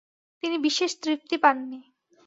তিনি 0.43 0.57
বিশেষ 0.57 0.91
তৃপ্তি 1.03 1.35
পাননি। 1.37 1.79